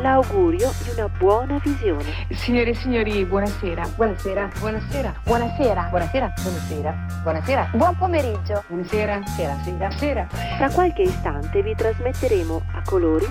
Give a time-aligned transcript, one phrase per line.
[0.00, 2.26] l'augurio di una buona visione.
[2.30, 3.88] Signore e signori, buonasera.
[3.94, 4.50] Buonasera.
[4.58, 5.14] Buonasera.
[5.24, 5.88] Buonasera.
[5.90, 6.32] Buonasera.
[6.42, 7.06] Buonasera.
[7.22, 7.70] Buonasera.
[7.74, 8.64] Buon pomeriggio.
[8.68, 9.22] Buonasera.
[9.26, 9.58] Sera.
[9.62, 9.90] Sera.
[9.90, 10.28] Sera.
[10.56, 13.26] Tra qualche istante vi trasmetteremo a colori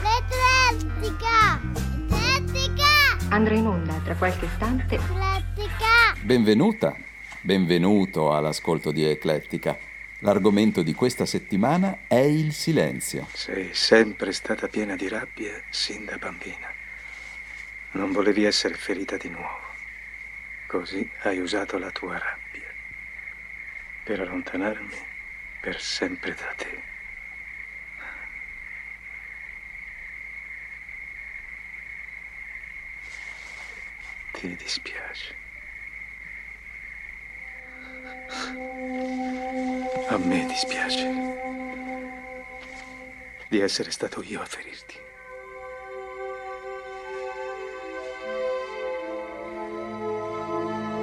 [0.00, 1.60] L'Eclettica!
[2.08, 3.28] L'Eclettica!
[3.30, 4.96] Andrà in onda tra qualche istante.
[4.96, 6.14] L'Eclettica!
[6.22, 6.94] Benvenuta,
[7.42, 9.76] benvenuto all'ascolto di Eclettica.
[10.22, 13.26] L'argomento di questa settimana è il silenzio.
[13.32, 16.70] Sei sempre stata piena di rabbia sin da bambina.
[17.92, 19.68] Non volevi essere ferita di nuovo.
[20.66, 22.68] Così hai usato la tua rabbia
[24.04, 24.98] per allontanarmi
[25.60, 26.82] per sempre da te.
[34.32, 35.38] Ti dispiace.
[40.10, 41.08] A me dispiace
[43.48, 44.96] di essere stato io a ferirti.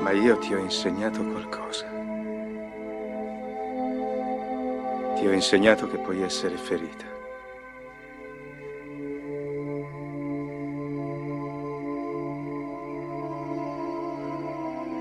[0.01, 1.87] Ma io ti ho insegnato qualcosa.
[5.15, 7.05] Ti ho insegnato che puoi essere ferita.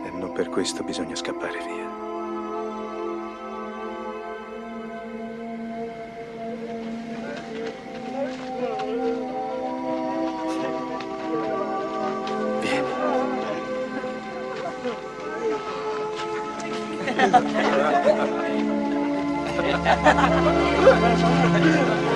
[0.04, 2.05] E non per questo bisogna scappare via.
[17.36, 17.52] ハハ
[20.04, 20.30] ハ
[22.00, 22.12] ハ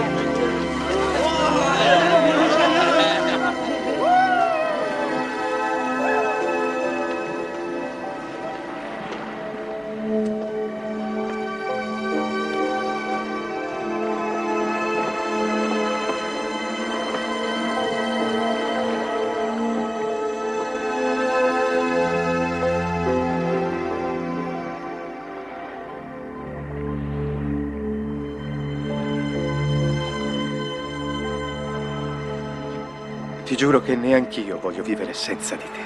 [33.91, 35.83] Che neanch'io voglio vivere senza di te.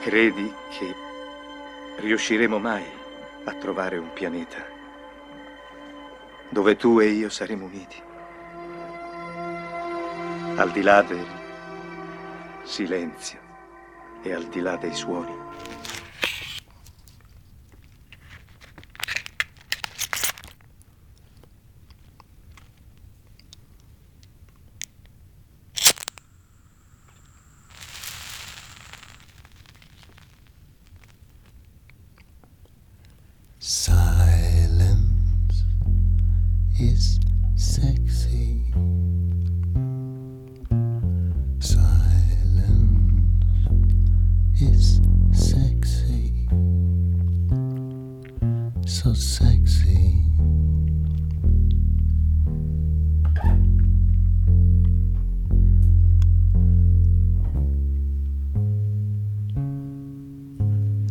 [0.00, 0.94] Credi che
[1.96, 2.84] riusciremo mai
[3.44, 4.62] a trovare un pianeta
[6.50, 7.96] dove tu e io saremo uniti?
[10.56, 11.26] Al di là del
[12.64, 13.40] silenzio
[14.20, 15.34] e al di là dei suoni.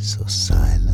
[0.01, 0.90] So silence.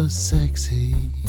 [0.00, 1.19] So sexy.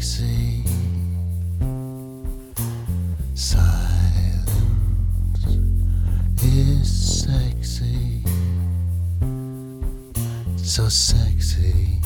[0.00, 0.22] Silence
[6.42, 8.24] is sexy,
[10.56, 12.00] so sexy.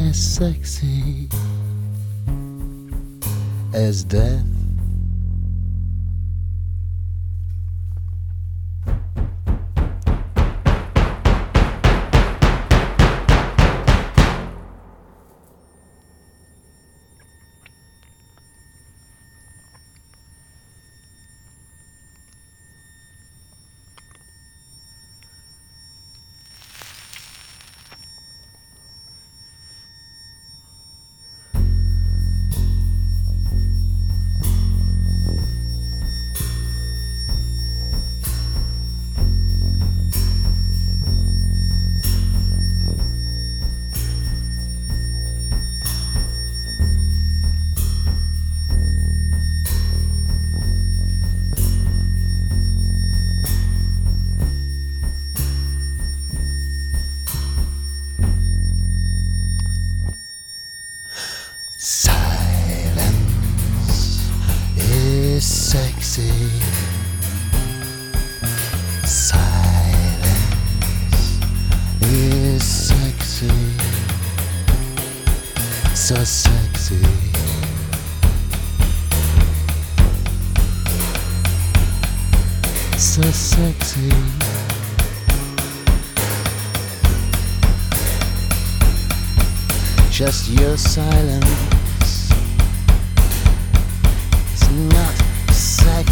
[0.00, 1.28] As sexy
[3.74, 4.59] as death.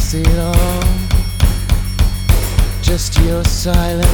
[0.09, 0.83] Sexy at all.
[2.81, 4.09] Just your silence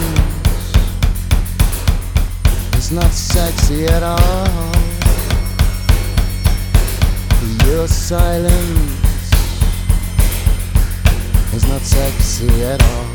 [2.77, 4.73] is not sexy at all.
[7.67, 9.33] Your silence
[11.55, 13.14] is not sexy at all.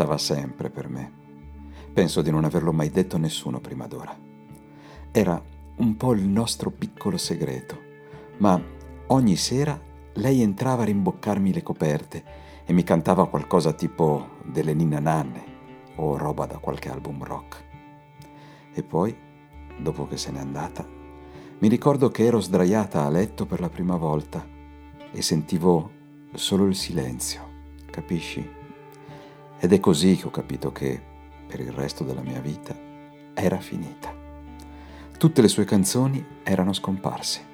[0.00, 1.12] Madre cantava sempre per me.
[1.92, 4.16] Penso di non averlo mai detto a nessuno prima d'ora.
[5.10, 5.42] Era
[5.76, 7.78] un po' il nostro piccolo segreto,
[8.38, 8.60] ma
[9.08, 9.78] ogni sera
[10.14, 12.24] lei entrava a rimboccarmi le coperte
[12.64, 15.44] e mi cantava qualcosa tipo delle Nina Nanne
[15.96, 17.64] o roba da qualche album rock.
[18.72, 19.14] E poi,
[19.78, 20.86] dopo che se n'è andata,
[21.58, 24.46] mi ricordo che ero sdraiata a letto per la prima volta
[25.12, 25.90] e sentivo
[26.32, 27.42] solo il silenzio,
[27.90, 28.59] capisci?
[29.62, 30.98] Ed è così che ho capito che,
[31.46, 32.74] per il resto della mia vita,
[33.34, 34.10] era finita.
[35.18, 37.44] Tutte le sue canzoni erano scomparse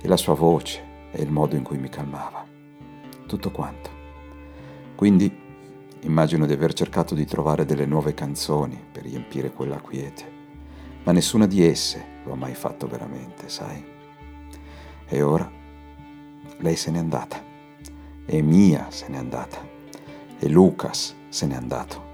[0.00, 2.46] e la sua voce e il modo in cui mi calmava.
[3.26, 3.90] Tutto quanto.
[4.94, 5.36] Quindi
[6.02, 10.30] immagino di aver cercato di trovare delle nuove canzoni per riempire quella quiete,
[11.02, 13.84] ma nessuna di esse lo ha mai fatto veramente, sai?
[15.08, 15.50] E ora
[16.58, 17.42] lei se n'è andata,
[18.24, 19.58] e Mia se n'è andata,
[20.38, 22.06] e Lucas se n'è andato.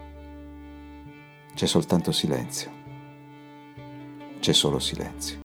[1.55, 2.73] C'è soltanto silenzio.
[4.41, 5.44] C'è solo silenzio.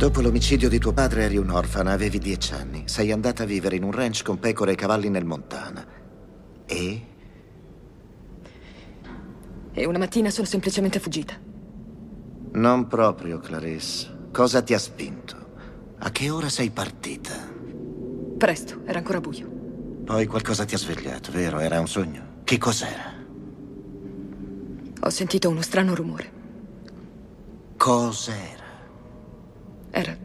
[0.00, 2.84] Dopo l'omicidio di tuo padre eri un'orfana, avevi dieci anni.
[2.86, 5.86] Sei andata a vivere in un ranch con pecore e cavalli nel Montana.
[6.64, 7.06] E?
[9.70, 11.34] E una mattina sono semplicemente fuggita.
[12.52, 14.28] Non proprio, Clarisse.
[14.32, 15.36] Cosa ti ha spinto?
[15.98, 17.34] A che ora sei partita?
[18.38, 19.50] Presto, era ancora buio.
[20.06, 21.58] Poi qualcosa ti ha svegliato, vero?
[21.58, 22.40] Era un sogno?
[22.44, 23.12] Che cos'era?
[25.02, 26.32] Ho sentito uno strano rumore.
[27.76, 28.59] Cos'era?
[29.90, 30.16] Era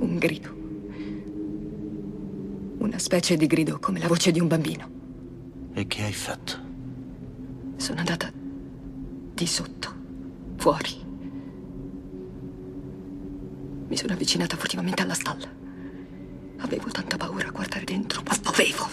[0.00, 0.60] un grido.
[2.78, 4.90] Una specie di grido come la voce di un bambino.
[5.74, 6.58] E che hai fatto?
[7.76, 9.94] Sono andata di sotto,
[10.56, 11.00] fuori.
[13.88, 15.48] Mi sono avvicinata furtivamente alla stalla.
[16.58, 18.88] Avevo tanta paura a guardare dentro, ma dovevo.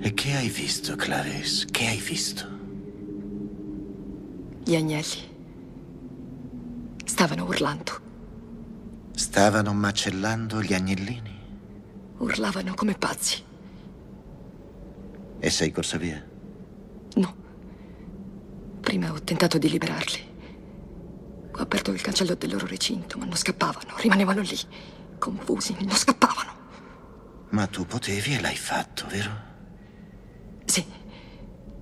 [0.00, 1.66] E che hai visto, Clarice?
[1.70, 2.48] Che hai visto?
[4.64, 5.31] Gli agnelli
[7.22, 8.00] stavano urlando.
[9.14, 11.38] Stavano macellando gli agnellini
[12.16, 13.40] Urlavano come pazzi.
[15.38, 16.20] e sei corsa via.
[17.14, 17.34] No.
[18.80, 20.20] Prima ho tentato di liberarli.
[21.52, 23.94] Ho aperto il cancello del loro recinto, ma non scappavano.
[23.98, 24.58] Rimanevano lì,
[25.18, 26.50] confusi, non scappavano.
[27.50, 29.30] Ma tu potevi e l'hai fatto, vero?
[30.64, 30.84] Sì.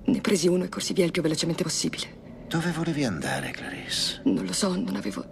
[0.05, 2.19] Ne presi uno e corsi via il più velocemente possibile.
[2.51, 4.19] Dove volevi andare, Clarice?
[4.25, 5.23] Non lo so, non avevo.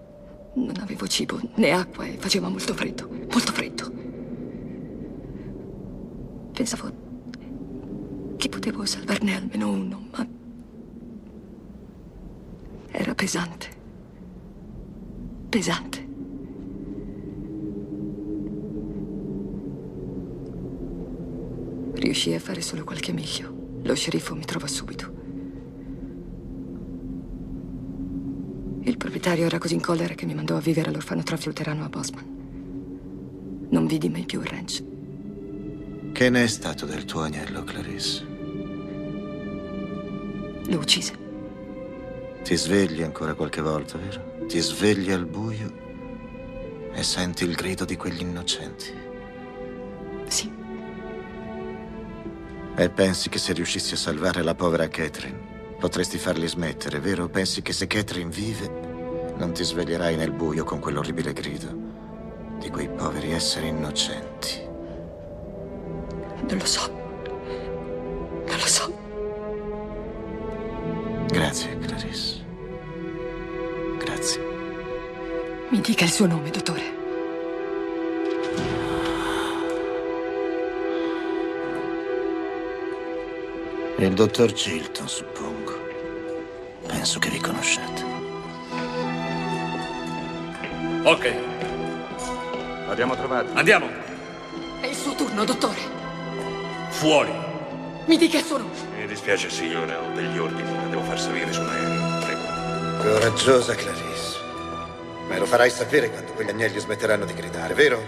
[0.53, 3.09] Non avevo cibo né acqua e faceva molto freddo.
[3.09, 3.91] Molto freddo.
[6.53, 10.25] Pensavo che potevo salvarne almeno uno, ma.
[12.91, 13.67] Era pesante.
[15.49, 16.07] Pesante.
[21.95, 23.53] Riuscii a fare solo qualche miglio.
[23.83, 25.18] Lo sceriffo mi trovò subito.
[29.19, 33.67] Proprietario era così in collera che mi mandò a vivere all'orfanotrofio luterano a Bosman.
[33.69, 34.81] Non vidi mai più il ranch.
[36.13, 38.25] Che ne è stato del tuo agnello, Clarice?
[40.67, 41.13] Lo uccise.
[42.43, 44.45] Ti svegli ancora qualche volta, vero?
[44.47, 45.71] Ti svegli al buio
[46.93, 48.93] e senti il grido di quegli innocenti.
[50.27, 50.49] Sì.
[52.75, 57.27] E pensi che se riuscissi a salvare la povera Catherine, potresti farli smettere, vero?
[57.27, 58.78] Pensi che se Catherine vive,
[59.39, 61.67] non ti sveglierai nel buio con quell'orribile grido
[62.59, 64.67] di quei poveri esseri innocenti.
[66.47, 66.91] Non lo so.
[66.91, 68.97] Non lo so.
[71.27, 72.45] Grazie, Clarice.
[73.97, 74.41] Grazie.
[75.69, 76.97] Mi dica il suo nome, dottore.
[83.99, 85.77] Il dottor Chilton, suppongo.
[86.87, 88.18] Penso che vi conosciate.
[91.09, 91.33] Ok,
[92.87, 93.49] L'abbiamo trovato.
[93.55, 93.87] andiamo.
[94.79, 95.77] È il suo turno, dottore.
[96.89, 97.31] Fuori.
[98.05, 98.69] Mi dica il suo nome.
[98.95, 100.71] Mi dispiace, signore, ho degli ordini.
[100.71, 102.19] La devo far salire su un aereo.
[102.25, 103.19] Prego.
[103.19, 104.37] Coraggiosa Clarice.
[105.27, 108.01] Me lo farai sapere quando quegli agnelli smetteranno di gridare, vero?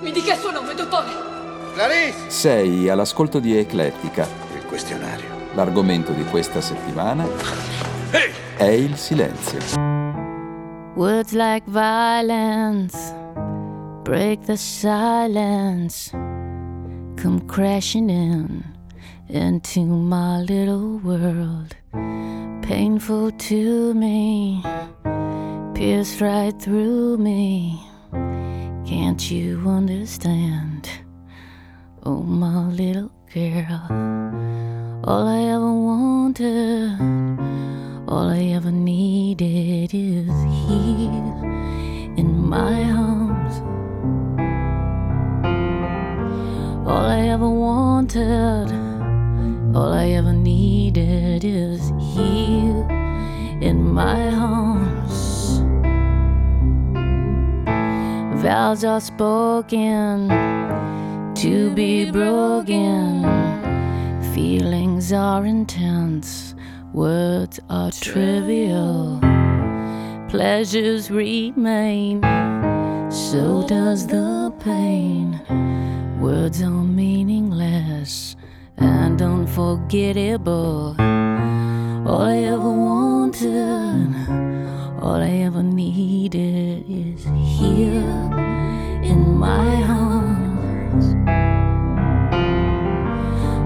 [0.00, 1.08] Mi dica il suo nome, dottore.
[1.74, 2.28] Clarice!
[2.28, 4.26] Sei all'ascolto di Eclettica.
[4.56, 5.28] Il questionario.
[5.54, 7.24] L'argomento di questa settimana
[8.10, 8.32] Ehi!
[8.56, 9.58] è il silenzio.
[11.00, 12.94] Words like violence
[14.04, 18.62] break the silence, come crashing in
[19.30, 21.74] into my little world.
[22.60, 24.62] Painful to me,
[25.74, 27.82] pierce right through me.
[28.84, 30.86] Can't you understand?
[32.04, 33.86] Oh, my little girl,
[35.04, 37.49] all I ever wanted.
[38.10, 40.26] All I ever needed is
[40.66, 41.36] here
[42.16, 43.54] in my arms.
[46.88, 48.72] All I ever wanted,
[49.76, 52.84] all I ever needed is here
[53.60, 55.60] in my arms.
[58.42, 60.28] Vows are spoken
[61.36, 63.22] to be broken,
[64.34, 66.49] feelings are intense.
[66.92, 69.20] Words are trivial,
[70.28, 72.20] pleasures remain,
[73.12, 75.40] so does the pain.
[76.20, 78.34] Words are meaningless
[78.76, 80.96] and unforgettable.
[82.08, 84.14] All I ever wanted,
[85.00, 88.02] all I ever needed is here
[89.04, 91.06] in my arms.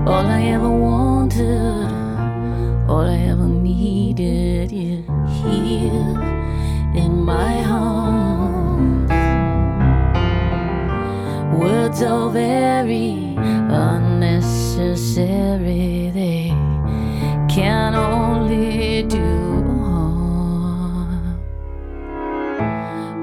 [0.06, 0.93] All I ever wanted.
[2.94, 5.04] All I ever needed is
[5.42, 6.14] here
[6.94, 9.11] in my arms.
[11.59, 16.50] Words are very unnecessary, they
[17.48, 21.40] can only do harm.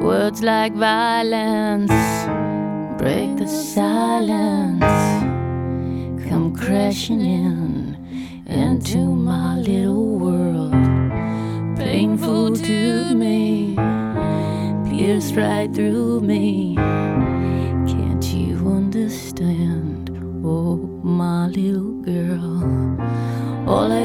[0.02, 1.94] Words like violence
[3.02, 4.84] break the silence,
[6.28, 7.91] come crashing in
[8.52, 10.74] into my little world.
[11.78, 13.76] Painful to me,
[14.90, 16.76] pierced right through me.
[16.76, 20.10] Can't you understand?
[20.46, 23.00] Oh, my little girl.
[23.68, 24.01] All I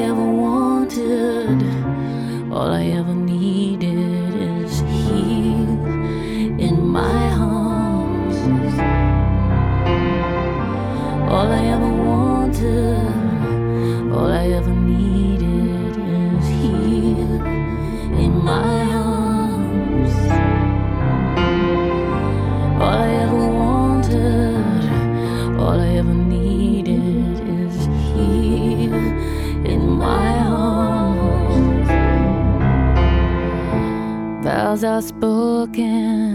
[34.87, 36.33] are spoken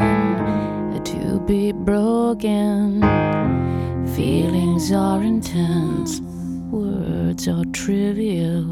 [1.03, 3.01] to be broken.
[4.15, 6.21] Feelings are intense,
[6.71, 8.67] words are trivial.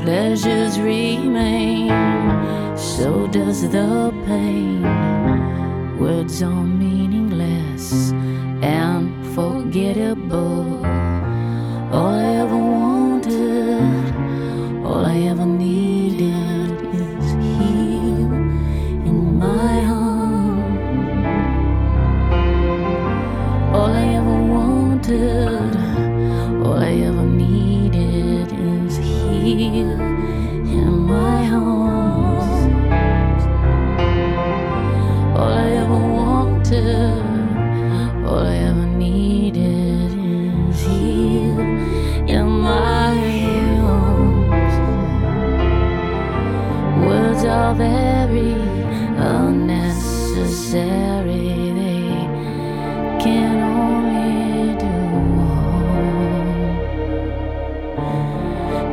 [0.00, 1.88] Pleasures remain,
[2.76, 4.82] so does the pain.
[6.00, 8.10] Words are meaningless
[8.62, 10.84] and forgettable.
[11.92, 12.39] All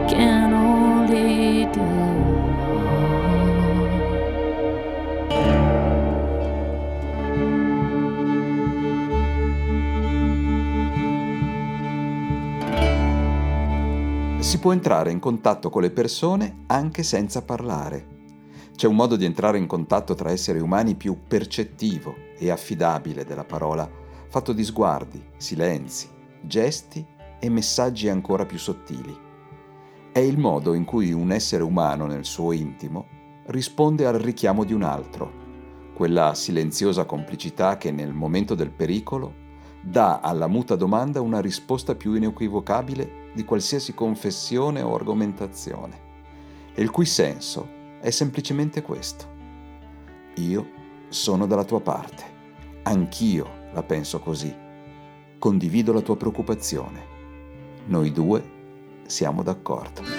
[0.07, 2.07] Can only do
[14.39, 18.15] Si può entrare in contatto con le persone anche senza parlare.
[18.77, 23.43] C'è un modo di entrare in contatto tra esseri umani più percettivo e affidabile della
[23.43, 23.89] parola,
[24.29, 26.07] fatto di sguardi, silenzi,
[26.41, 27.05] gesti
[27.39, 29.26] e messaggi ancora più sottili.
[30.17, 33.05] È il modo in cui un essere umano nel suo intimo
[33.49, 35.31] risponde al richiamo di un altro,
[35.93, 39.31] quella silenziosa complicità che nel momento del pericolo
[39.79, 45.99] dà alla muta domanda una risposta più inequivocabile di qualsiasi confessione o argomentazione,
[46.73, 47.69] e il cui senso
[48.01, 49.27] è semplicemente questo.
[50.37, 50.67] Io
[51.09, 52.23] sono dalla tua parte,
[52.81, 54.51] anch'io la penso così,
[55.37, 57.05] condivido la tua preoccupazione,
[57.85, 58.55] noi due
[59.07, 60.16] siamo d'accordo.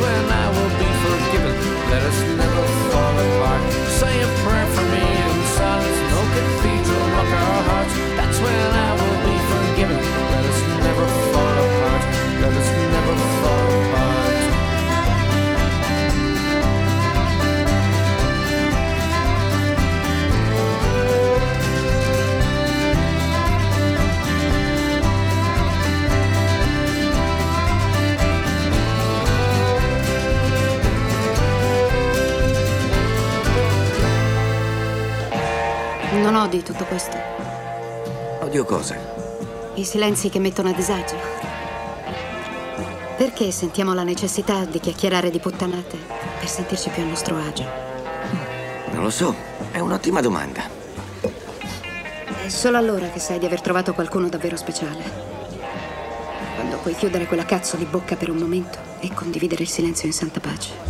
[0.00, 0.39] When I
[36.12, 37.16] Non odi tutto questo.
[38.40, 38.96] Odio cosa?
[39.74, 41.14] I silenzi che mettono a disagio.
[43.16, 45.96] Perché sentiamo la necessità di chiacchierare di puttanate
[46.38, 47.64] per sentirci più a nostro agio?
[48.90, 49.32] Non lo so,
[49.70, 50.62] è un'ottima domanda.
[52.44, 55.28] È solo allora che sai di aver trovato qualcuno davvero speciale.
[56.56, 60.12] Quando puoi chiudere quella cazzo di bocca per un momento e condividere il silenzio in
[60.12, 60.89] santa pace.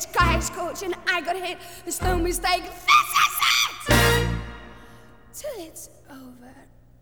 [0.00, 1.58] This guy's coach and I got hit.
[1.84, 2.62] There's no mistake.
[2.62, 3.36] This is
[3.90, 4.28] it.
[5.34, 6.54] Till it's over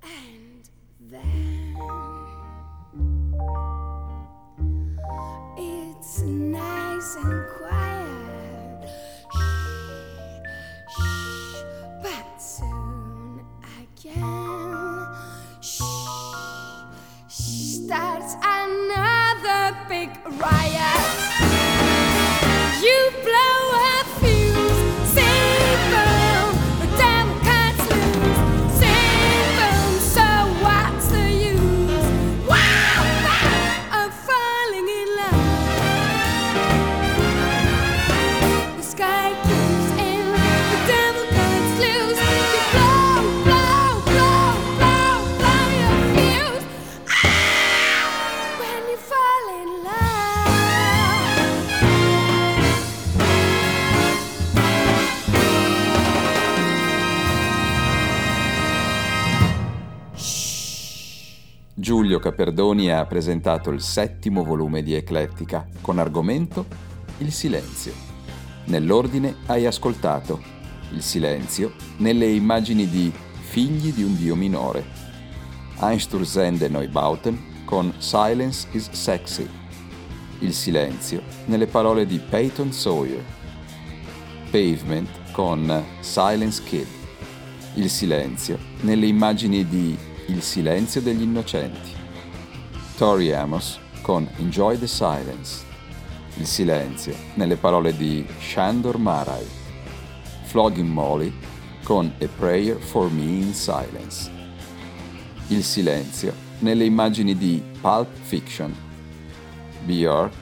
[0.03, 0.69] and
[1.03, 1.77] then
[5.57, 8.91] it's nice and quiet.
[10.91, 11.63] Shh, shh,
[12.03, 13.47] but soon
[13.79, 15.07] again,
[15.61, 15.83] shh,
[17.29, 21.48] shh, starts another big riot.
[22.81, 23.58] You blow
[62.39, 66.67] Caperdoni ha presentato il settimo volume di Eclettica con argomento
[67.19, 67.93] Il silenzio.
[68.67, 70.41] Nell'ordine hai ascoltato
[70.93, 74.85] Il silenzio nelle immagini di Figli di un dio minore,
[75.81, 79.49] Einstürzende Neubauten con Silence is Sexy,
[80.39, 83.25] Il silenzio nelle parole di Peyton Sawyer,
[84.53, 86.87] Pavement con Silence Kid,
[87.75, 89.99] Il silenzio nelle immagini di
[90.29, 91.98] Il silenzio degli innocenti,
[92.99, 95.65] Tori Amos con Enjoy the Silence,
[96.35, 99.47] Il silenzio nelle parole di Shandor Marai,
[100.47, 101.33] Flogging Molly
[101.85, 104.29] con A Prayer for Me in Silence,
[105.47, 108.75] Il silenzio nelle immagini di Pulp Fiction,
[109.85, 110.35] Bjork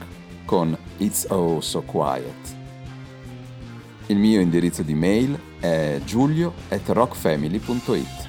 [0.45, 2.55] con It's Oh So Quiet.
[4.07, 8.26] Il mio indirizzo di mail è giulio at rockfamily.it.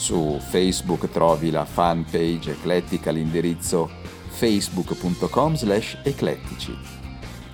[0.00, 3.90] Su Facebook trovi la fanpage eclettica all'indirizzo
[4.28, 6.74] facebook.com slash eclettici.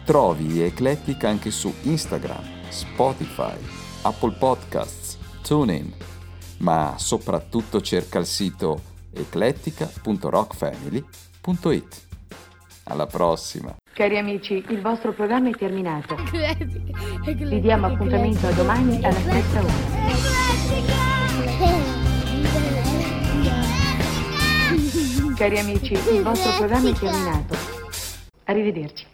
[0.04, 3.56] Trovi Eclettica anche su Instagram, Spotify,
[4.02, 5.92] Apple Podcasts, TuneIn,
[6.58, 8.80] ma soprattutto cerca il sito
[9.12, 12.02] eclettica.rockfamily.it.
[12.84, 13.74] Alla prossima!
[13.92, 16.14] Cari amici, il vostro programma è terminato.
[17.24, 21.05] Vi diamo appuntamento a domani alla stessa ora.
[25.36, 27.56] Cari amici, il vostro programma è terminato.
[28.44, 29.06] Arrivederci.